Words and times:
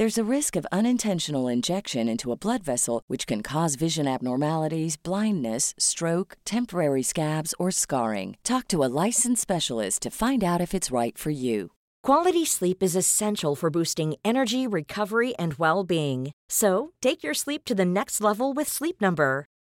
There's 0.00 0.16
a 0.16 0.34
risk 0.36 0.56
of 0.56 0.66
unintentional 0.72 1.46
injection 1.46 2.08
into 2.08 2.32
a 2.32 2.34
blood 2.34 2.62
vessel, 2.62 3.02
which 3.06 3.26
can 3.26 3.42
cause 3.42 3.74
vision 3.74 4.08
abnormalities, 4.08 4.96
blindness, 4.96 5.74
stroke, 5.78 6.38
temporary 6.46 7.02
scabs, 7.02 7.54
or 7.58 7.70
scarring. 7.70 8.38
Talk 8.42 8.66
to 8.68 8.82
a 8.82 8.88
licensed 9.04 9.42
specialist 9.42 10.00
to 10.00 10.10
find 10.10 10.42
out 10.42 10.62
if 10.62 10.72
it's 10.72 10.90
right 10.90 11.18
for 11.18 11.28
you. 11.28 11.72
Quality 12.02 12.46
sleep 12.46 12.82
is 12.82 12.96
essential 12.96 13.54
for 13.54 13.68
boosting 13.68 14.14
energy, 14.24 14.66
recovery, 14.66 15.34
and 15.34 15.56
well 15.58 15.84
being. 15.84 16.32
So, 16.48 16.92
take 17.02 17.22
your 17.22 17.34
sleep 17.34 17.66
to 17.66 17.74
the 17.74 17.84
next 17.84 18.22
level 18.22 18.54
with 18.54 18.68
Sleep 18.68 19.02
Number. 19.02 19.44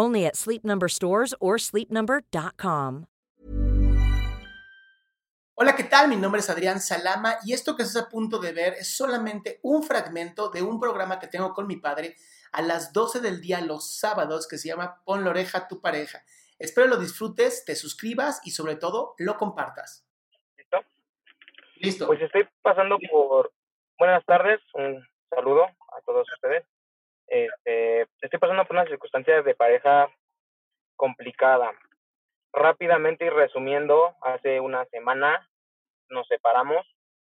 Only 0.00 0.24
at 0.24 0.34
Sleep 0.34 0.64
Number 0.64 0.88
stores 0.88 1.34
or 1.40 1.58
sleepnumber.com. 1.58 3.04
Hola, 5.54 5.76
¿qué 5.76 5.84
tal? 5.84 6.08
Mi 6.08 6.16
nombre 6.16 6.40
es 6.40 6.48
Adrián 6.48 6.80
Salama 6.80 7.36
y 7.44 7.52
esto 7.52 7.76
que 7.76 7.82
estás 7.82 8.04
a 8.04 8.08
punto 8.08 8.38
de 8.38 8.52
ver 8.52 8.72
es 8.78 8.96
solamente 8.96 9.60
un 9.62 9.82
fragmento 9.82 10.48
de 10.48 10.62
un 10.62 10.80
programa 10.80 11.18
que 11.18 11.26
tengo 11.26 11.52
con 11.52 11.66
mi 11.66 11.76
padre 11.76 12.16
a 12.52 12.62
las 12.62 12.94
12 12.94 13.20
del 13.20 13.42
día 13.42 13.60
los 13.60 13.94
sábados 13.94 14.48
que 14.48 14.56
se 14.56 14.68
llama 14.68 15.02
Pon 15.04 15.22
la 15.22 15.30
oreja 15.30 15.58
a 15.58 15.68
tu 15.68 15.82
pareja. 15.82 16.22
Espero 16.58 16.86
lo 16.86 16.96
disfrutes, 16.96 17.66
te 17.66 17.76
suscribas 17.76 18.40
y 18.42 18.52
sobre 18.52 18.76
todo 18.76 19.14
lo 19.18 19.36
compartas. 19.36 20.06
¿Listo? 20.56 20.78
Listo. 21.76 22.06
Pues 22.06 22.22
estoy 22.22 22.48
pasando 22.62 22.96
por. 23.12 23.52
Buenas 23.98 24.24
tardes, 24.24 24.60
un 24.72 25.06
saludo 25.28 25.64
a 25.64 26.00
todos 26.06 26.26
ustedes. 26.36 26.64
Pasando 28.50 28.66
por 28.66 28.78
una 28.78 28.86
circunstancia 28.86 29.42
de 29.42 29.54
pareja 29.54 30.10
complicada. 30.96 31.70
Rápidamente 32.52 33.26
y 33.26 33.28
resumiendo, 33.28 34.16
hace 34.22 34.58
una 34.58 34.84
semana 34.86 35.48
nos 36.08 36.26
separamos. 36.26 36.84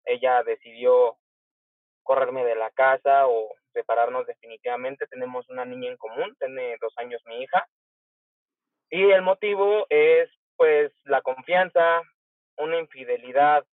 Ella 0.04 0.44
decidió 0.44 1.16
correrme 2.04 2.44
de 2.44 2.54
la 2.54 2.70
casa 2.70 3.26
o 3.26 3.52
separarnos 3.72 4.28
definitivamente. 4.28 5.08
Tenemos 5.08 5.48
una 5.48 5.64
niña 5.64 5.90
en 5.90 5.96
común, 5.96 6.36
tiene 6.38 6.76
dos 6.80 6.96
años 6.98 7.20
mi 7.26 7.42
hija. 7.42 7.66
Y 8.88 9.10
el 9.10 9.22
motivo 9.22 9.86
es 9.90 10.30
pues 10.54 10.92
la 11.02 11.20
confianza, 11.22 12.00
una 12.58 12.78
infidelidad 12.78 13.66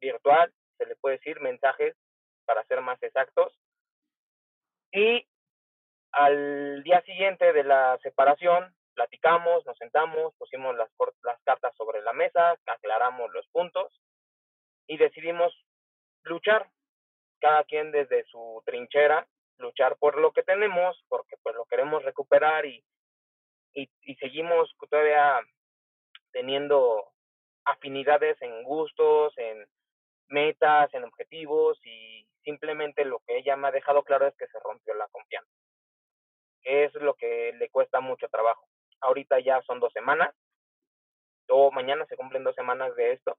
virtual, 0.00 0.52
se 0.78 0.86
le 0.86 0.96
puede 0.96 1.18
decir, 1.18 1.40
mensajes 1.40 1.94
para 2.44 2.64
ser 2.64 2.80
más 2.80 3.00
exactos. 3.04 3.56
Y 4.90 5.24
al 6.12 6.82
día 6.82 7.00
siguiente 7.02 7.52
de 7.52 7.64
la 7.64 7.98
separación, 8.02 8.74
platicamos, 8.94 9.64
nos 9.66 9.76
sentamos, 9.78 10.34
pusimos 10.36 10.76
las, 10.76 10.90
las 11.22 11.40
cartas 11.42 11.74
sobre 11.76 12.02
la 12.02 12.12
mesa, 12.12 12.56
aclaramos 12.66 13.32
los 13.32 13.46
puntos 13.48 14.00
y 14.86 14.98
decidimos 14.98 15.52
luchar, 16.24 16.68
cada 17.40 17.64
quien 17.64 17.90
desde 17.90 18.24
su 18.24 18.62
trinchera, 18.64 19.26
luchar 19.58 19.96
por 19.96 20.18
lo 20.18 20.32
que 20.32 20.42
tenemos, 20.42 21.02
porque 21.08 21.36
pues 21.42 21.54
lo 21.56 21.64
queremos 21.64 22.04
recuperar 22.04 22.66
y, 22.66 22.84
y, 23.74 23.90
y 24.02 24.14
seguimos 24.16 24.74
todavía 24.90 25.40
teniendo 26.32 27.12
afinidades 27.64 28.40
en 28.42 28.62
gustos, 28.64 29.32
en 29.38 29.66
metas, 30.28 30.92
en 30.94 31.04
objetivos 31.04 31.78
y 31.84 32.26
simplemente 32.44 33.04
lo 33.04 33.20
que 33.26 33.38
ella 33.38 33.56
me 33.56 33.68
ha 33.68 33.72
dejado 33.72 34.02
claro 34.02 34.26
es 34.26 34.36
que 34.36 34.46
se 34.46 34.58
rompió 34.60 34.94
la. 34.94 35.08
Es 36.62 36.94
lo 36.94 37.14
que 37.14 37.52
le 37.58 37.68
cuesta 37.70 38.00
mucho 38.00 38.28
trabajo. 38.28 38.66
Ahorita 39.00 39.40
ya 39.40 39.60
son 39.62 39.80
dos 39.80 39.92
semanas, 39.92 40.34
o 41.48 41.70
mañana 41.72 42.06
se 42.06 42.16
cumplen 42.16 42.44
dos 42.44 42.54
semanas 42.54 42.94
de 42.96 43.12
esto, 43.12 43.36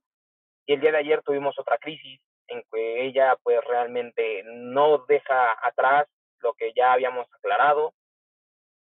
y 0.65 0.73
el 0.73 0.81
día 0.81 0.91
de 0.91 0.99
ayer 0.99 1.21
tuvimos 1.23 1.57
otra 1.57 1.77
crisis 1.77 2.21
en 2.47 2.63
que 2.71 3.05
ella 3.05 3.37
pues 3.43 3.63
realmente 3.65 4.43
no 4.45 4.99
deja 5.07 5.57
atrás 5.65 6.07
lo 6.39 6.53
que 6.53 6.73
ya 6.73 6.93
habíamos 6.93 7.27
aclarado, 7.33 7.93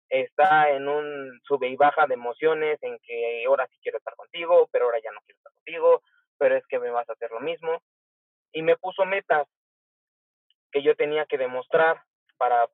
está 0.09 0.70
en 0.70 0.88
un 0.88 1.41
sube 1.44 1.69
y 1.69 1.76
baja 1.76 2.06
de 2.06 2.15
emociones 2.15 2.78
en 2.82 2.98
que 3.00 3.44
ahora 3.47 3.66
sí 3.69 3.78
quiero 3.82 3.98
estar 3.98 4.15
contigo, 4.15 4.69
pero 4.72 4.86
ahora 4.86 4.98
ya 5.03 5.12
no 5.12 5.20
quiero 5.20 5.38
estar 5.38 5.53
contigo, 5.53 6.03
pero 6.38 6.56
es 6.56 6.66
que 6.66 6.78
me 6.78 6.91
vas 6.91 7.09
a 7.09 7.12
hacer 7.12 7.31
lo 7.31 7.41
mismo. 7.41 7.82
Y 8.53 8.62
me 8.62 8.76
puso 8.76 9.04
metas 9.04 9.48
que 10.70 10.82
yo 10.82 10.94
tenía 10.97 11.26
que 11.26 11.38
demostrar 11.38 12.03
para, 12.36 12.69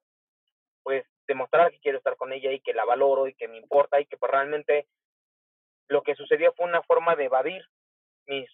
pues, 0.82 1.04
demostrar 1.26 1.70
que 1.70 1.80
quiero 1.80 1.98
estar 1.98 2.16
con 2.16 2.32
ella 2.32 2.52
y 2.52 2.60
que 2.60 2.74
la 2.74 2.84
valoro 2.84 3.28
y 3.28 3.34
que 3.34 3.48
me 3.48 3.56
importa 3.56 4.00
y 4.00 4.06
que 4.06 4.16
pues 4.16 4.30
realmente 4.30 4.86
lo 5.88 6.02
que 6.02 6.14
sucedió 6.14 6.52
fue 6.54 6.66
una 6.66 6.82
forma 6.82 7.16
de 7.16 7.24
evadir 7.24 7.64
mis 8.26 8.48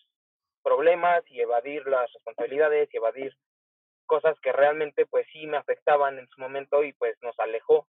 problemas 0.63 1.23
y 1.31 1.41
evadir 1.41 1.87
las 1.87 2.13
responsabilidades 2.13 2.93
y 2.93 2.97
evadir 2.97 3.37
cosas 4.07 4.39
que 4.41 4.53
realmente 4.53 5.07
pues 5.07 5.27
sí 5.33 5.47
me 5.47 5.57
afectaban 5.57 6.19
en 6.19 6.29
su 6.29 6.41
momento 6.41 6.83
y 6.83 6.93
pues 6.95 7.17
nos 7.23 7.39
alejó. 7.39 7.87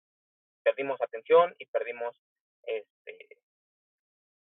Perdimos 0.62 1.01
atención 1.03 1.55
y 1.59 1.67
perdimos 1.67 2.17
este 2.62 3.19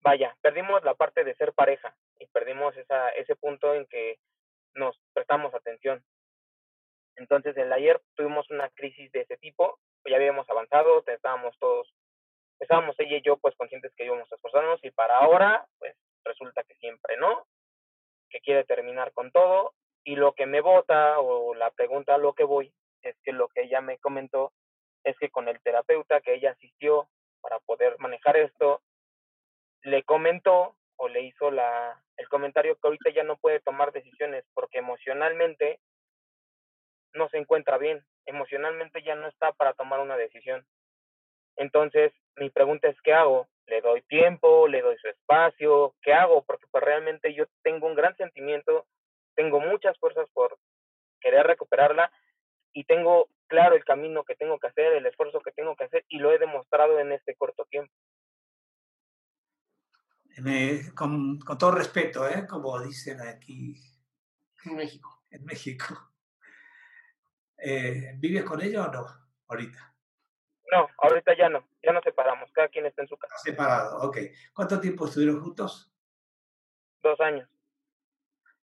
vaya 0.01 0.37
perdimos 0.41 0.83
la 0.85 0.95
parte 0.95 1.25
de 1.25 1.35
ser 1.35 1.53
pareja 1.53 1.95
y 2.19 2.27
perdimos 2.29 2.77
esa 2.77 3.11
ese 3.11 3.37
punto 3.37 3.75
en 3.75 3.87
que 3.87 4.19
nos 4.75 4.99
prestamos 5.13 5.55
atención. 5.55 6.03
Entonces 7.17 7.57
el 7.57 7.73
ayer 7.73 8.01
tuvimos 8.15 8.49
una 8.51 8.71
crisis 8.71 9.11
de 9.13 9.23
ese 9.23 9.37
tipo 9.39 9.79
ya 10.09 10.17
habíamos 10.17 10.49
avanzado 10.49 11.03
estábamos 11.07 11.57
todos 11.59 11.93
estábamos 12.61 12.99
ella 12.99 13.19
y 13.19 13.23
yo 13.23 13.37
pues 13.37 13.55
conscientes 13.57 13.93
que 13.97 14.05
íbamos 14.05 14.31
a 14.31 14.35
esforzarnos 14.35 14.83
y 14.83 14.91
para 14.91 15.19
ahora 15.19 15.67
pues 15.79 15.95
resulta 16.25 16.63
que 16.65 16.75
siempre 16.77 17.17
no 17.17 17.47
que 18.31 18.41
quiere 18.41 18.65
terminar 18.65 19.13
con 19.13 19.31
todo 19.31 19.75
y 20.05 20.17
lo 20.17 20.33
que 20.35 20.47
me 20.47 20.61
vota 20.61 21.19
o 21.19 21.55
la 21.55 21.71
pregunta 21.71 22.15
a 22.15 22.19
lo 22.19 22.33
que 22.35 22.45
voy 22.45 22.73
es 23.03 23.17
que 23.23 23.33
lo 23.33 23.49
que 23.49 23.63
ella 23.63 23.81
me 23.81 23.99
comentó 23.99 24.53
es 25.05 25.17
que 25.19 25.31
con 25.31 25.49
el 25.49 25.61
terapeuta 25.63 26.21
que 26.21 26.35
ella 26.35 26.53
asistió 26.53 27.09
para 27.41 27.61
poder 27.61 27.97
manejar 27.99 28.37
esto, 28.37 28.83
le 29.83 30.03
comentó 30.03 30.77
o 30.97 31.09
le 31.09 31.23
hizo 31.23 31.51
la, 31.51 32.03
el 32.17 32.29
comentario 32.29 32.75
que 32.75 32.87
ahorita 32.87 33.11
ya 33.11 33.23
no 33.23 33.37
puede 33.37 33.61
tomar 33.61 33.93
decisiones 33.93 34.45
porque 34.55 34.79
emocionalmente 34.79 35.81
no 37.15 37.29
se 37.29 37.39
encuentra 37.39 37.79
bien, 37.79 38.05
emocionalmente 38.27 39.03
ya 39.03 39.15
no 39.15 39.29
está 39.29 39.53
para 39.53 39.73
tomar 39.73 40.01
una 40.01 40.17
decisión. 40.17 40.67
Entonces, 41.57 42.13
mi 42.37 42.51
pregunta 42.51 42.89
es, 42.89 43.01
¿qué 43.03 43.15
hago? 43.15 43.49
¿Le 43.67 43.81
doy 43.81 44.03
tiempo? 44.03 44.69
¿Le 44.69 44.83
doy 44.83 44.97
su 44.99 45.09
espacio? 45.09 45.95
¿Qué 46.03 46.13
hago? 46.13 46.45
Porque 46.45 46.67
pues 46.71 46.85
realmente 46.85 47.35
yo 47.35 47.47
tengo 47.63 47.87
un 47.87 47.95
gran 47.95 48.17
sentimiento 48.17 48.87
tengo 49.37 49.61
muchas 49.61 49.97
fuerzas 49.99 50.29
por 50.33 50.59
querer 51.21 51.47
recuperarla 51.47 52.11
y 52.73 52.85
tengo 52.85 53.29
claro 53.47 53.77
el 53.77 53.85
camino 53.85 54.25
que 54.25 54.35
tengo 54.35 54.59
que 54.59 54.67
hacer, 54.67 54.95
el 54.95 55.07
esfuerzo 55.07 55.41
que 55.41 55.53
tengo 55.53 55.77
que 55.77 55.85
hacer 55.85 56.05
y 56.09 56.19
lo 56.19 56.33
he 56.33 56.39
demostrado 56.39 56.99
en 56.99 57.13
este 57.13 57.37
corto 57.37 57.65
tiempo. 57.67 57.93
con, 60.95 61.39
con, 61.39 61.59
todo 61.59 61.71
respeto, 61.71 62.29
¿eh? 62.29 62.47
como 62.49 62.81
dicen 62.81 63.21
aquí 63.21 63.77
en 64.65 64.75
México. 64.75 65.23
En 65.31 65.45
México. 65.45 66.16
Eh, 67.59 68.15
¿Vives 68.17 68.45
con 68.45 68.61
ella 68.63 68.87
o 68.87 68.93
no 68.93 69.07
ahorita? 69.49 69.95
No, 70.73 70.89
ahorita 70.99 71.37
ya 71.37 71.49
no, 71.49 71.69
ya 71.83 71.93
nos 71.93 72.03
separamos, 72.03 72.51
cada 72.53 72.69
quien 72.69 72.87
está 72.87 73.03
en 73.03 73.09
su 73.09 73.17
casa. 73.17 73.37
Separado, 73.39 74.01
ok. 74.09 74.19
¿Cuánto 74.53 74.81
tiempo 74.81 75.07
estuvieron 75.07 75.41
juntos? 75.41 75.93
Dos 77.03 77.21
años. 77.21 77.49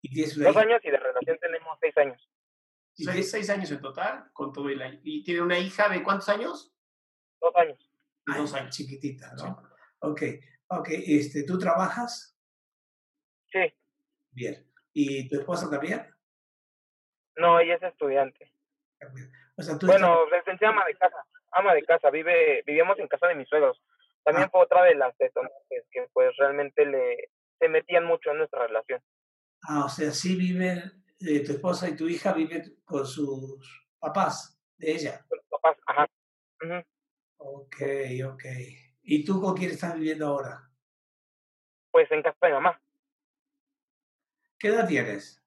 ¿Y 0.00 0.10
tienes 0.10 0.38
Dos 0.38 0.56
años 0.56 0.80
y 0.82 0.90
de 0.90 0.96
relación 0.96 1.38
tenemos 1.38 1.78
seis 1.80 1.96
años. 1.98 2.30
Seis, 2.94 3.30
seis 3.30 3.50
años 3.50 3.70
en 3.70 3.80
total, 3.80 4.30
con 4.32 4.52
todo 4.52 4.68
el 4.68 5.00
¿Y 5.04 5.22
tiene 5.22 5.42
una 5.42 5.58
hija 5.58 5.88
de 5.88 6.02
cuántos 6.02 6.28
años? 6.28 6.74
Dos 7.40 7.54
años. 7.56 7.78
dos 8.26 8.54
años, 8.54 8.76
chiquitita, 8.76 9.32
¿no? 9.34 9.62
Ok, 10.00 10.22
ok. 10.68 10.88
Este, 10.90 11.44
¿Tú 11.44 11.58
trabajas? 11.58 12.38
Sí. 13.52 13.72
Bien. 14.30 14.66
¿Y 14.92 15.28
tu 15.28 15.38
esposa 15.38 15.70
también? 15.70 16.06
No, 17.36 17.60
ella 17.60 17.76
es 17.76 17.82
estudiante. 17.82 18.52
O 19.56 19.62
sea, 19.62 19.78
¿tú 19.78 19.86
bueno, 19.86 20.24
estás... 20.34 20.62
ama 20.62 20.84
de 20.86 20.94
casa, 20.96 21.24
ama 21.52 21.74
de 21.74 21.82
casa, 21.82 22.10
vive, 22.10 22.62
vivíamos 22.66 22.98
en 22.98 23.08
casa 23.08 23.26
de 23.26 23.34
mis 23.34 23.48
suegros. 23.48 23.80
También 24.24 24.46
ah. 24.46 24.50
fue 24.50 24.62
otra 24.62 24.82
de 24.84 24.94
las 24.94 25.16
detonantes 25.18 25.84
que 25.90 26.06
pues 26.12 26.36
realmente 26.36 26.84
le 26.86 27.30
se 27.58 27.68
metían 27.68 28.06
mucho 28.06 28.30
en 28.30 28.38
nuestra 28.38 28.66
relación. 28.66 29.02
Ah, 29.62 29.84
o 29.84 29.88
sea, 29.88 30.10
sí 30.10 30.36
viven, 30.36 31.04
eh, 31.20 31.44
tu 31.44 31.52
esposa 31.52 31.88
y 31.88 31.96
tu 31.96 32.08
hija 32.08 32.32
viven 32.32 32.80
con 32.84 33.06
sus 33.06 33.86
papás 33.98 34.58
de 34.78 34.92
ella. 34.92 35.24
Con 35.28 35.38
sus 35.38 35.48
papás, 35.50 35.76
ajá. 35.86 36.06
Ok, 37.36 37.76
ok. 38.26 38.44
¿Y 39.02 39.24
tú 39.24 39.40
con 39.40 39.54
quién 39.54 39.70
estás 39.70 39.94
viviendo 39.94 40.26
ahora? 40.26 40.70
Pues 41.90 42.10
en 42.10 42.22
casa 42.22 42.46
de 42.46 42.52
mamá. 42.52 42.80
¿Qué 44.58 44.68
edad 44.68 44.86
tienes? 44.86 45.42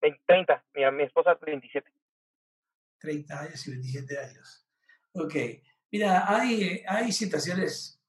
30, 0.00 0.64
mi, 0.74 0.90
mi 0.92 1.04
esposa 1.04 1.38
27. 1.40 1.90
30 2.98 3.40
años 3.40 3.66
y 3.66 3.70
27 3.70 4.18
años. 4.18 4.66
Ok, 5.12 5.34
mira, 5.90 6.24
hay, 6.26 6.82
hay 6.86 7.12
situaciones, 7.12 8.00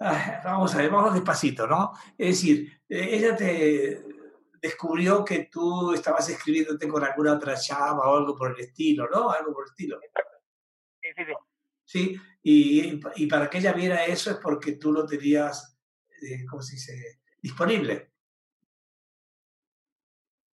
ah, 0.00 0.40
vamos 0.44 0.74
a 0.74 0.78
ver, 0.78 0.90
vamos 0.90 1.14
despacito, 1.14 1.66
¿no? 1.66 1.92
Es 2.16 2.28
decir, 2.28 2.80
eh, 2.88 3.08
ella 3.12 3.36
te 3.36 4.02
descubrió 4.60 5.24
que 5.24 5.44
tú 5.50 5.92
estabas 5.92 6.28
escribiéndote 6.28 6.88
con 6.88 7.04
alguna 7.04 7.34
otra 7.34 7.56
chava 7.56 8.10
o 8.10 8.16
algo 8.16 8.36
por 8.36 8.52
el 8.52 8.60
estilo, 8.64 9.08
¿no? 9.08 9.30
Algo 9.30 9.52
por 9.52 9.64
el 9.66 9.70
estilo. 9.70 10.00
Sí, 11.00 11.08
sí, 11.16 11.24
sí. 11.24 11.32
Sí, 11.84 12.20
y, 12.42 13.00
y 13.16 13.26
para 13.26 13.48
que 13.48 13.58
ella 13.58 13.72
viera 13.72 14.04
eso 14.04 14.30
es 14.30 14.36
porque 14.36 14.72
tú 14.72 14.92
lo 14.92 15.06
tenías, 15.06 15.78
eh, 16.22 16.44
¿cómo 16.48 16.60
se 16.60 16.74
dice?, 16.74 17.20
disponible. 17.40 18.10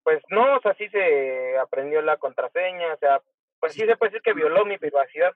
Pues 0.04 0.22
no, 0.30 0.58
o 0.58 0.62
sea, 0.62 0.74
sí 0.76 0.88
se 0.90 1.58
aprendió 1.58 2.02
la 2.02 2.18
contraseña, 2.18 2.94
o 2.94 2.98
sea, 3.00 3.22
pues 3.66 3.74
sí 3.74 3.80
se 3.80 3.98
puede 3.98 4.12
decir 4.12 4.22
que 4.22 4.34
violó 4.34 4.64
mi 4.64 4.78
privacidad. 4.78 5.34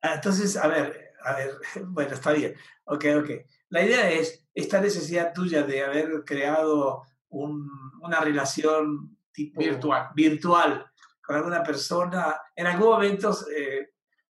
Ah, 0.00 0.14
entonces, 0.14 0.56
a 0.56 0.68
ver, 0.68 1.12
a 1.24 1.34
ver, 1.34 1.50
bueno, 1.86 2.14
está 2.14 2.30
bien. 2.32 2.54
Ok, 2.84 3.04
ok. 3.18 3.30
La 3.70 3.82
idea 3.82 4.08
es 4.08 4.48
esta 4.54 4.80
necesidad 4.80 5.32
tuya 5.32 5.64
de 5.64 5.82
haber 5.82 6.22
creado 6.24 7.02
un, 7.30 7.68
una 8.00 8.20
relación 8.20 9.18
tipo 9.32 9.60
virtual. 9.60 10.10
virtual 10.14 10.88
con 11.20 11.34
alguna 11.34 11.64
persona. 11.64 12.40
¿En 12.54 12.68
algún 12.68 12.90
momento 12.90 13.36
eh, 13.50 13.90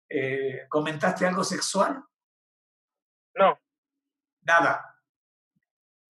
eh, 0.07 0.67
comentaste 0.69 1.27
algo 1.27 1.45
sexual? 1.45 2.05
No. 3.37 3.59
Nada. 4.43 5.01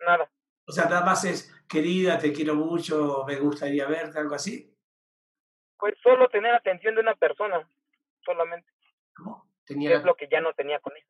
Nada. 0.00 0.28
O 0.66 0.72
sea, 0.72 0.86
nada 0.86 1.04
más 1.04 1.24
es, 1.24 1.54
querida, 1.68 2.18
te 2.18 2.32
quiero 2.32 2.56
mucho, 2.56 3.22
me 3.24 3.36
gustaría 3.36 3.86
verte, 3.86 4.18
algo 4.18 4.34
así. 4.34 4.73
Pues 5.78 5.94
solo 6.02 6.28
tener 6.28 6.54
atención 6.54 6.94
de 6.94 7.00
una 7.00 7.14
persona, 7.14 7.68
solamente. 8.24 8.70
¿Cómo? 9.14 9.48
Tenía... 9.64 9.96
Es 9.96 10.04
lo 10.04 10.14
que 10.14 10.28
ya 10.28 10.40
no 10.40 10.52
tenía 10.54 10.78
con 10.80 10.96
ella. 10.96 11.06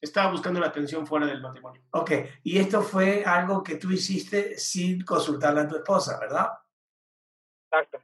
Estaba 0.00 0.30
buscando 0.30 0.60
la 0.60 0.66
atención 0.66 1.06
fuera 1.06 1.26
del 1.26 1.40
matrimonio. 1.40 1.82
Ok, 1.90 2.10
y 2.42 2.58
esto 2.58 2.82
fue 2.82 3.24
algo 3.24 3.62
que 3.62 3.76
tú 3.76 3.90
hiciste 3.90 4.58
sin 4.58 5.04
consultarle 5.04 5.60
a 5.60 5.68
tu 5.68 5.76
esposa, 5.76 6.20
¿verdad? 6.20 6.50
Exacto. 7.64 8.02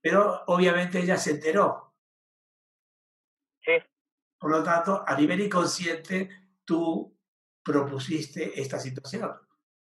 Pero 0.00 0.44
obviamente 0.46 0.98
ella 0.98 1.16
se 1.16 1.32
enteró. 1.32 1.92
Sí. 3.60 3.72
Por 4.38 4.50
lo 4.50 4.62
tanto, 4.62 5.04
a 5.06 5.14
nivel 5.16 5.40
inconsciente, 5.40 6.30
tú 6.64 7.14
propusiste 7.62 8.60
esta 8.60 8.78
situación 8.78 9.36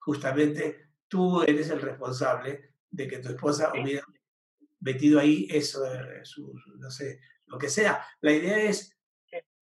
justamente 0.04 0.90
tú 1.08 1.42
eres 1.42 1.70
el 1.70 1.80
responsable 1.80 2.72
de 2.90 3.08
que 3.08 3.18
tu 3.18 3.30
esposa 3.30 3.72
hubiera 3.72 4.04
metido 4.84 5.18
ahí 5.18 5.48
eso, 5.50 5.80
su, 6.22 6.52
no 6.76 6.90
sé, 6.90 7.18
lo 7.46 7.58
que 7.58 7.68
sea. 7.68 8.06
La 8.20 8.32
idea 8.32 8.58
es, 8.58 8.96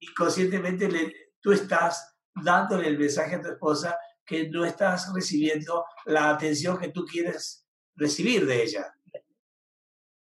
inconscientemente, 0.00 0.90
le, 0.90 1.30
tú 1.40 1.52
estás 1.52 2.19
dándole 2.34 2.88
el 2.88 2.98
mensaje 2.98 3.36
a 3.36 3.40
tu 3.40 3.48
esposa 3.48 3.96
que 4.24 4.48
no 4.48 4.64
estás 4.64 5.12
recibiendo 5.14 5.84
la 6.06 6.30
atención 6.30 6.78
que 6.78 6.88
tú 6.88 7.04
quieres 7.04 7.69
recibir 7.94 8.46
de 8.46 8.62
ella. 8.62 8.94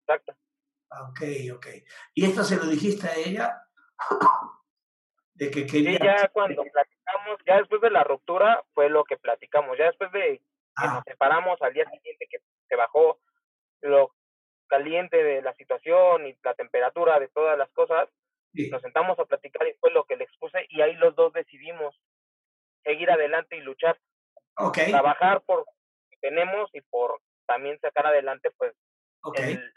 Exacto. 0.01 0.33
Ok, 1.09 1.21
ok. 1.55 1.67
¿Y 2.13 2.25
esto 2.25 2.43
se 2.43 2.57
lo 2.57 2.67
dijiste 2.67 3.07
a 3.07 3.15
ella? 3.15 3.61
de 5.33 5.49
que 5.49 5.65
quería... 5.65 5.97
ya 5.97 6.27
cuando 6.29 6.63
ya 7.45 7.57
después 7.57 7.81
de 7.81 7.89
la 7.89 8.03
ruptura 8.03 8.63
fue 8.73 8.89
lo 8.89 9.03
que 9.03 9.17
platicamos, 9.17 9.77
ya 9.77 9.85
después 9.85 10.11
de 10.11 10.41
que 10.77 10.85
nos 10.85 10.97
ah. 10.99 11.03
separamos 11.05 11.59
al 11.61 11.73
día 11.73 11.89
siguiente 11.89 12.27
que 12.29 12.37
se 12.67 12.75
bajó 12.75 13.19
lo 13.81 14.13
caliente 14.67 15.23
de 15.23 15.41
la 15.41 15.53
situación 15.55 16.27
y 16.27 16.37
la 16.43 16.53
temperatura 16.53 17.19
de 17.19 17.27
todas 17.29 17.57
las 17.57 17.69
cosas, 17.71 18.09
nos 18.53 18.81
sentamos 18.81 19.17
a 19.17 19.25
platicar 19.25 19.67
y 19.67 19.73
fue 19.79 19.91
lo 19.91 20.05
que 20.05 20.15
le 20.15 20.25
expuse 20.25 20.65
y 20.69 20.81
ahí 20.81 20.93
los 20.95 21.15
dos 21.15 21.33
decidimos 21.33 21.99
seguir 22.83 23.09
adelante 23.09 23.57
y 23.57 23.61
luchar, 23.61 23.99
trabajar 24.55 25.41
por 25.41 25.59
lo 25.59 25.65
que 26.11 26.17
tenemos 26.21 26.69
y 26.73 26.81
por 26.81 27.19
también 27.47 27.79
sacar 27.79 28.07
adelante 28.07 28.51
pues 28.57 28.73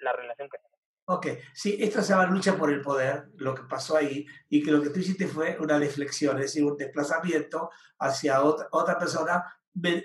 la 0.01 0.13
relación 0.13 0.49
que 0.51 0.59
tenemos. 0.59 0.77
Ok, 1.09 1.27
sí, 1.55 1.77
esto 1.81 2.03
se 2.03 2.13
llama 2.13 2.27
lucha 2.27 2.57
por 2.57 2.69
el 2.69 2.81
poder, 2.81 3.29
lo 3.37 3.55
que 3.55 3.63
pasó 3.63 3.97
ahí, 3.97 4.27
y 4.49 4.61
que 4.61 4.73
lo 4.73 4.83
que 4.83 4.91
tú 4.91 4.99
hiciste 4.99 5.29
fue 5.29 5.57
una 5.61 5.79
deflexión, 5.79 6.37
es 6.37 6.43
decir, 6.47 6.65
un 6.65 6.77
desplazamiento 6.77 7.71
hacia 8.01 8.43
otra, 8.43 8.67
otra 8.73 8.99
persona 8.99 9.45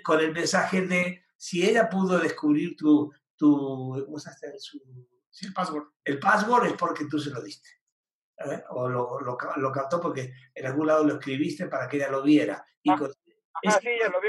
con 0.04 0.20
el 0.20 0.32
mensaje 0.32 0.82
de 0.82 1.24
si 1.36 1.68
ella 1.68 1.88
pudo 1.88 2.20
descubrir 2.20 2.76
tu, 2.76 3.12
tu 3.42 3.96
usaste 4.06 4.56
su, 4.56 4.80
el 5.40 5.52
password. 5.52 5.88
El 6.04 6.20
password 6.20 6.66
es 6.66 6.72
porque 6.74 7.06
tú 7.06 7.18
se 7.18 7.30
lo 7.30 7.42
diste. 7.42 7.68
O 8.70 8.88
lo, 8.88 9.20
lo, 9.20 9.36
lo, 9.56 9.72
captó 9.72 10.00
porque 10.00 10.32
en 10.54 10.66
algún 10.66 10.86
lado 10.86 11.02
lo 11.02 11.14
escribiste 11.14 11.66
para 11.66 11.88
que 11.88 11.96
ella 11.96 12.08
lo 12.08 12.22
viera. 12.22 12.64
Ah, 12.86 12.98
sí, 13.80 13.88
ya 14.00 14.08
lo 14.10 14.20
vi. 14.20 14.28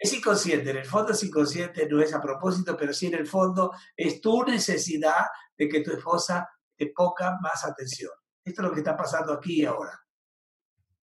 Es 0.00 0.12
inconsciente, 0.12 0.70
en 0.70 0.78
el 0.78 0.84
fondo 0.84 1.12
es 1.12 1.22
inconsciente, 1.22 1.88
no 1.88 2.02
es 2.02 2.12
a 2.12 2.20
propósito, 2.20 2.76
pero 2.76 2.92
sí 2.92 3.06
en 3.06 3.14
el 3.14 3.28
fondo 3.28 3.72
es 3.96 4.20
tu 4.20 4.42
necesidad 4.42 5.26
de 5.56 5.68
que 5.68 5.80
tu 5.80 5.92
esposa 5.92 6.48
te 6.76 6.88
ponga 6.88 7.38
más 7.40 7.64
atención. 7.64 8.12
Esto 8.44 8.62
es 8.62 8.68
lo 8.68 8.74
que 8.74 8.80
está 8.80 8.96
pasando 8.96 9.32
aquí 9.32 9.62
y 9.62 9.66
ahora. 9.66 9.98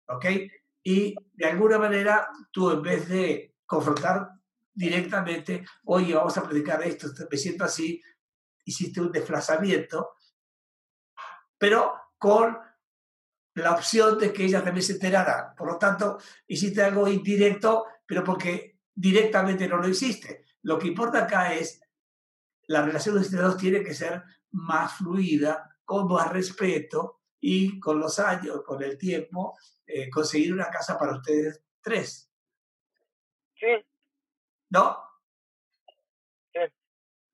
¿Ok? 0.10 0.26
Y 0.84 1.16
de 1.32 1.46
alguna 1.46 1.80
manera 1.80 2.28
tú 2.52 2.70
en 2.72 2.82
vez 2.82 3.08
de 3.08 3.56
confrontar 3.66 4.30
directamente, 4.76 5.66
oye, 5.86 6.14
vamos 6.14 6.38
a 6.38 6.44
predicar 6.44 6.84
esto, 6.84 7.08
me 7.32 7.38
siento 7.38 7.64
así, 7.64 8.02
hiciste 8.66 9.02
un 9.02 9.12
desplazamiento, 9.12 10.12
pero 11.58 11.94
con 12.18 12.58
la 13.56 13.72
opción 13.72 14.20
de 14.20 14.34
que 14.34 14.46
ella 14.46 14.64
también 14.64 14.86
se 14.86 14.94
enterara. 14.94 15.56
Por 15.56 15.72
lo 15.72 15.78
tanto, 15.78 16.20
hiciste 16.46 16.84
algo 16.84 17.08
indirecto, 17.08 17.86
pero 18.06 18.24
porque 18.24 18.80
directamente 18.94 19.68
no 19.68 19.78
lo 19.78 19.88
hiciste. 19.88 20.46
Lo 20.64 20.78
que 20.78 20.88
importa 20.88 21.24
acá 21.24 21.54
es 21.54 21.82
la 22.68 22.84
relación 22.84 23.16
de 23.16 23.22
ustedes 23.22 23.44
dos 23.44 23.58
tiene 23.58 23.84
que 23.84 23.94
ser 23.94 24.24
más 24.52 24.98
fluida, 24.98 25.78
con 25.86 26.08
más 26.08 26.32
respeto 26.32 27.22
y 27.40 27.80
con 27.80 28.00
los 28.00 28.20
años, 28.20 28.62
con 28.66 28.82
el 28.84 28.98
tiempo, 28.98 29.58
eh, 29.86 30.10
conseguir 30.10 30.52
una 30.52 30.70
casa 30.70 30.98
para 30.98 31.18
ustedes 31.18 31.64
tres. 31.82 32.30
Sí. 33.54 33.86
¿No? 34.70 34.98
Sí. 36.54 36.60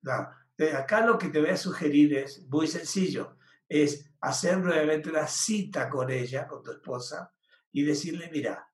No. 0.02 0.42
Acá 0.76 1.04
lo 1.04 1.18
que 1.18 1.28
te 1.28 1.40
voy 1.40 1.50
a 1.50 1.56
sugerir 1.56 2.14
es 2.14 2.46
muy 2.48 2.68
sencillo, 2.68 3.36
es 3.68 4.10
hacer 4.20 4.58
nuevamente 4.58 5.10
una 5.10 5.26
cita 5.26 5.88
con 5.88 6.10
ella, 6.10 6.46
con 6.46 6.62
tu 6.62 6.70
esposa, 6.70 7.34
y 7.72 7.82
decirle, 7.82 8.30
mira, 8.32 8.68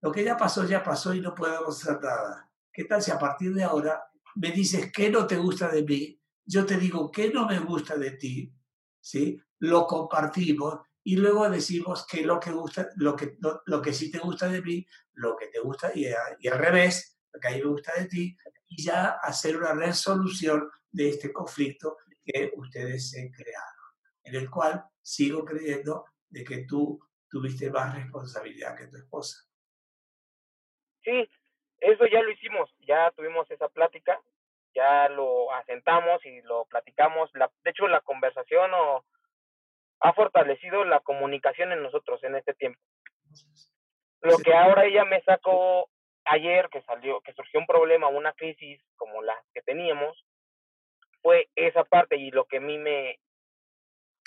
lo 0.00 0.12
que 0.12 0.24
ya 0.24 0.36
pasó, 0.36 0.64
ya 0.64 0.82
pasó 0.82 1.12
y 1.12 1.20
no 1.20 1.34
podemos 1.34 1.82
hacer 1.82 2.00
nada. 2.00 2.50
¿Qué 2.72 2.84
tal 2.84 3.02
si 3.02 3.10
a 3.10 3.18
partir 3.18 3.52
de 3.52 3.64
ahora 3.64 4.02
me 4.36 4.52
dices 4.52 4.90
qué 4.92 5.10
no 5.10 5.26
te 5.26 5.36
gusta 5.36 5.68
de 5.68 5.82
mí, 5.82 6.20
yo 6.44 6.64
te 6.64 6.76
digo 6.76 7.10
qué 7.10 7.30
no 7.30 7.46
me 7.46 7.58
gusta 7.58 7.96
de 7.96 8.12
ti, 8.12 8.54
¿sí? 9.00 9.42
Lo 9.58 9.86
compartimos 9.86 10.78
y 11.02 11.16
luego 11.16 11.50
decimos 11.50 12.06
que 12.06 12.22
lo 12.24 12.38
que 12.38 12.52
gusta, 12.52 12.88
lo 12.96 13.16
que, 13.16 13.36
lo, 13.66 13.82
que 13.82 13.92
sí 13.92 14.10
te 14.10 14.18
gusta 14.18 14.48
de 14.48 14.62
mí, 14.62 14.86
lo 15.14 15.36
que 15.36 15.48
te 15.48 15.58
gusta 15.58 15.90
y, 15.94 16.06
y 16.38 16.48
al 16.48 16.58
revés, 16.58 17.17
lo 17.32 17.40
que 17.40 17.48
a 17.48 17.50
mí 17.52 17.58
me 17.58 17.68
gusta 17.68 17.92
de 17.98 18.06
ti, 18.06 18.36
y 18.68 18.82
ya 18.82 19.18
hacer 19.22 19.56
una 19.56 19.74
resolución 19.74 20.70
de 20.90 21.10
este 21.10 21.32
conflicto 21.32 21.96
que 22.24 22.52
ustedes 22.56 23.10
se 23.10 23.30
crearon, 23.30 23.74
en 24.24 24.34
el 24.34 24.50
cual 24.50 24.84
sigo 25.02 25.44
creyendo 25.44 26.04
de 26.28 26.44
que 26.44 26.64
tú 26.64 27.00
tuviste 27.28 27.70
más 27.70 27.94
responsabilidad 27.94 28.76
que 28.76 28.88
tu 28.88 28.96
esposa. 28.96 29.44
Sí, 31.02 31.28
eso 31.80 32.06
ya 32.06 32.22
lo 32.22 32.30
hicimos, 32.30 32.70
ya 32.80 33.10
tuvimos 33.12 33.50
esa 33.50 33.68
plática, 33.68 34.20
ya 34.74 35.08
lo 35.08 35.52
asentamos 35.52 36.24
y 36.26 36.42
lo 36.42 36.66
platicamos. 36.66 37.30
La, 37.34 37.50
de 37.64 37.70
hecho, 37.70 37.88
la 37.88 38.00
conversación 38.00 38.70
o, 38.74 39.04
ha 40.00 40.12
fortalecido 40.12 40.84
la 40.84 41.00
comunicación 41.00 41.72
en 41.72 41.82
nosotros 41.82 42.22
en 42.24 42.36
este 42.36 42.54
tiempo. 42.54 42.80
Lo 44.20 44.38
que 44.38 44.54
ahora 44.54 44.84
ella 44.84 45.04
me 45.04 45.22
sacó 45.22 45.88
ayer, 46.28 46.68
que 46.70 46.82
salió, 46.82 47.20
que 47.20 47.32
surgió 47.32 47.60
un 47.60 47.66
problema, 47.66 48.08
una 48.08 48.32
crisis 48.32 48.80
como 48.96 49.22
la 49.22 49.34
que 49.54 49.62
teníamos, 49.62 50.24
fue 51.22 51.48
esa 51.56 51.84
parte 51.84 52.16
y 52.16 52.30
lo 52.30 52.44
que 52.44 52.58
a 52.58 52.60
mí 52.60 52.78
me, 52.78 53.18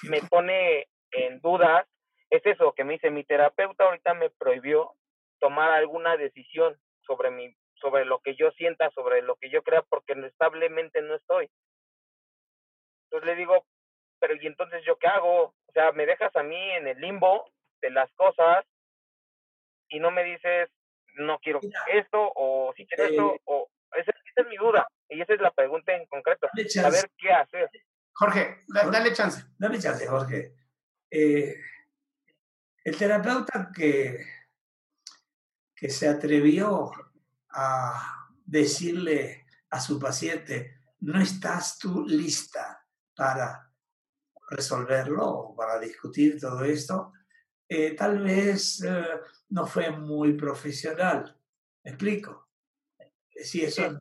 me 0.04 0.22
pone 0.22 0.88
en 1.12 1.40
dudas 1.40 1.88
es 2.30 2.46
eso 2.46 2.74
que 2.74 2.84
me 2.84 2.94
dice 2.94 3.12
mi 3.12 3.24
terapeuta 3.24 3.84
ahorita 3.84 4.14
me 4.14 4.30
prohibió 4.30 4.94
tomar 5.40 5.72
alguna 5.72 6.16
decisión 6.18 6.80
sobre 7.06 7.30
mi 7.32 7.54
sobre 7.76 8.06
lo 8.06 8.20
que 8.20 8.36
yo 8.36 8.52
sienta, 8.52 8.92
sobre 8.92 9.22
lo 9.24 9.36
que 9.36 9.50
yo 9.50 9.64
crea 9.64 9.82
porque 9.82 10.14
establemente 10.14 11.02
no 11.02 11.16
estoy. 11.16 11.50
Entonces 13.06 13.26
le 13.28 13.36
digo, 13.36 13.66
pero 14.20 14.36
¿y 14.36 14.46
entonces 14.46 14.84
yo 14.86 14.98
qué 14.98 15.08
hago? 15.08 15.46
O 15.46 15.72
sea, 15.74 15.92
me 15.92 16.06
dejas 16.06 16.34
a 16.36 16.44
mí 16.44 16.72
en 16.74 16.88
el 16.88 17.02
limbo 17.02 17.50
de 17.82 17.90
las 17.90 18.12
cosas 18.14 18.66
y 19.90 20.00
no 20.00 20.12
me 20.12 20.24
dices, 20.24 20.70
no 21.16 21.40
quiero 21.40 21.60
esto 21.92 22.32
o 22.36 22.74
si 22.76 22.86
quieres 22.86 23.12
esto, 23.12 23.36
eh 23.36 23.42
o 23.46 23.70
esa, 23.98 24.12
es 24.12 24.48
mi 24.48 24.58
duda 24.58 24.88
y 25.10 25.22
esa 25.22 25.34
es 25.34 25.42
la 25.42 25.52
pregunta 25.52 25.94
en 25.94 26.06
concreto, 26.08 26.48
saber 26.70 27.12
qué 27.18 27.32
hacer. 27.32 27.70
Jorge, 28.14 28.64
dale 28.68 29.14
chance. 29.14 29.44
Dale 29.58 29.80
chance, 29.80 30.08
Jorge. 30.08 30.54
Eh, 31.10 31.56
el 32.84 32.98
terapeuta 32.98 33.70
que, 33.76 34.26
que 35.76 35.90
se 35.90 36.08
atrevió 36.08 36.92
a 37.50 38.28
decirle 38.46 39.46
a 39.70 39.80
su 39.80 40.00
paciente, 40.00 40.80
no 41.02 41.20
estás 41.20 41.78
tú 41.78 42.06
lista 42.08 42.86
para 43.16 43.72
resolverlo 44.50 45.26
o 45.26 45.56
para 45.56 45.80
discutir 45.80 46.40
todo 46.40 46.64
esto, 46.64 47.14
eh, 47.74 47.96
tal 47.96 48.22
vez 48.22 48.82
eh, 48.82 49.22
no 49.52 49.66
fue 49.66 49.92
muy 49.92 50.34
profesional. 50.34 51.40
¿Me 51.86 51.92
explico? 51.92 52.50
Si 53.30 53.64
eso, 53.64 53.98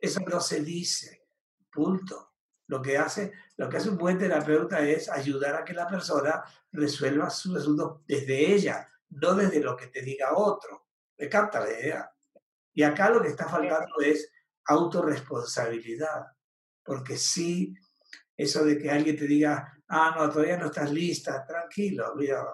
eso 0.00 0.20
no 0.26 0.40
se 0.40 0.60
dice, 0.60 1.28
punto. 1.70 2.32
Lo 2.66 2.82
que, 2.82 2.98
hace, 2.98 3.32
lo 3.58 3.68
que 3.68 3.76
hace 3.76 3.90
un 3.90 3.96
buen 3.96 4.18
terapeuta 4.18 4.80
es 4.80 5.08
ayudar 5.08 5.54
a 5.54 5.64
que 5.64 5.72
la 5.72 5.86
persona 5.86 6.42
resuelva 6.72 7.30
su 7.30 7.56
asunto 7.56 8.02
desde 8.08 8.54
ella, 8.54 8.88
no 9.10 9.36
desde 9.36 9.60
lo 9.60 9.76
que 9.76 9.86
te 9.86 10.02
diga 10.02 10.36
otro. 10.36 10.88
¿Me 11.16 11.28
capta 11.28 11.60
la 11.60 11.70
idea? 11.70 12.10
Y 12.74 12.82
acá 12.82 13.08
lo 13.08 13.22
que 13.22 13.28
está 13.28 13.48
faltando 13.48 14.00
es 14.00 14.32
autorresponsabilidad, 14.64 16.26
porque 16.82 17.16
sí, 17.16 17.72
eso 18.36 18.64
de 18.64 18.78
que 18.78 18.90
alguien 18.90 19.16
te 19.16 19.28
diga, 19.28 19.80
ah, 19.86 20.12
no, 20.18 20.28
todavía 20.28 20.56
no 20.56 20.66
estás 20.66 20.90
lista, 20.90 21.46
tranquilo, 21.46 22.14
mira, 22.16 22.44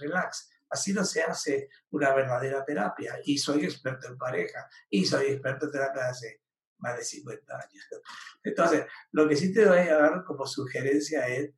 relax. 0.00 0.50
Así 0.68 0.92
no 0.92 1.04
se 1.04 1.22
hace 1.22 1.68
una 1.90 2.12
verdadera 2.14 2.64
terapia. 2.64 3.18
Y 3.24 3.38
soy 3.38 3.64
experto 3.64 4.08
en 4.08 4.18
pareja, 4.18 4.68
y 4.90 5.04
soy 5.04 5.26
experto 5.26 5.66
en 5.66 5.72
terapia 5.72 6.08
hace 6.08 6.42
más 6.78 6.96
de 6.96 7.04
50 7.04 7.54
años. 7.54 7.84
Entonces, 8.42 8.86
lo 9.12 9.28
que 9.28 9.36
sí 9.36 9.52
te 9.52 9.64
doy 9.64 9.78
a 9.78 9.98
dar 9.98 10.24
como 10.24 10.46
sugerencia 10.46 11.26
es 11.28 11.50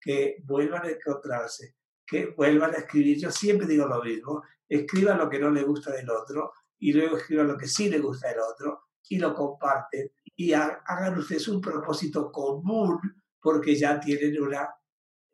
que 0.00 0.36
vuelvan 0.44 0.86
a 0.86 0.90
encontrarse, 0.90 1.76
que 2.06 2.26
vuelvan 2.26 2.74
a 2.74 2.78
escribir. 2.78 3.18
Yo 3.18 3.30
siempre 3.30 3.66
digo 3.66 3.86
lo 3.86 4.02
mismo, 4.02 4.42
escriban 4.68 5.18
lo 5.18 5.28
que 5.28 5.38
no 5.38 5.50
le 5.50 5.62
gusta 5.62 5.92
del 5.92 6.08
otro 6.08 6.52
y 6.78 6.92
luego 6.92 7.16
escriban 7.16 7.48
lo 7.48 7.58
que 7.58 7.66
sí 7.66 7.90
le 7.90 7.98
gusta 7.98 8.28
del 8.28 8.40
otro 8.40 8.88
y 9.08 9.18
lo 9.18 9.34
comparten 9.34 10.10
y 10.36 10.52
hagan 10.54 11.18
ustedes 11.18 11.48
un 11.48 11.60
propósito 11.60 12.30
común 12.32 12.98
porque 13.40 13.74
ya 13.74 14.00
tienen 14.00 14.40
una, 14.40 14.70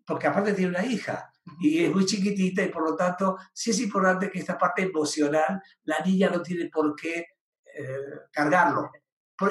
porque 0.07 0.27
aparte 0.27 0.55
tiene 0.55 0.71
una 0.71 0.85
hija 0.85 1.31
y 1.61 1.85
es 1.85 1.95
muy 1.95 2.05
chiquitita 2.05 2.63
y 2.63 2.69
por 2.69 2.83
lo 2.83 2.97
tanto 2.97 3.37
sí 3.53 3.71
es 3.71 3.81
importante 3.81 4.31
que 4.31 4.41
esta 4.41 4.59
parte 4.59 4.83
emocional, 4.83 5.63
la 5.85 6.01
niña 6.01 6.29
no 6.31 6.43
tiene 6.43 6.69
por 6.69 6.95
qué 6.97 7.27
eh, 7.65 8.21
cargarlo. 8.33 8.91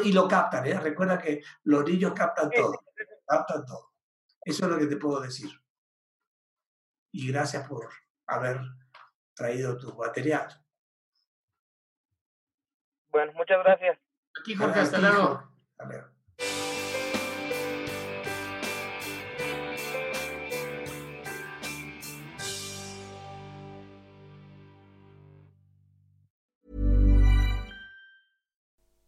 Y 0.03 0.13
lo 0.13 0.27
captan, 0.27 0.65
¿eh? 0.65 0.79
Recuerda 0.79 1.19
que 1.19 1.43
los 1.63 1.85
niños 1.85 2.13
captan 2.13 2.49
todo, 2.49 2.83
captan 3.25 3.65
todo. 3.65 3.93
Eso 4.41 4.65
es 4.65 4.71
lo 4.71 4.79
que 4.79 4.87
te 4.87 4.97
puedo 4.97 5.21
decir. 5.21 5.49
Y 7.11 7.31
gracias 7.31 7.67
por 7.67 7.89
haber 8.25 8.59
traído 9.35 9.77
tu 9.77 9.95
material. 9.95 10.47
Bueno, 13.09 13.31
muchas 13.33 13.59
gracias. 13.63 13.99
Aquí, 14.39 14.55
Jorge, 14.55 14.79
hasta 14.79 14.97
luego. 14.97 15.43
Hasta 15.71 15.85
luego. 15.85 16.14